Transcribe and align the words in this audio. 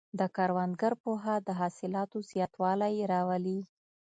د 0.19 0.21
کروندګر 0.35 0.93
پوهه 1.03 1.35
د 1.47 1.49
حاصلاتو 1.59 2.17
زیاتوالی 2.29 2.95
راولي. 3.11 3.59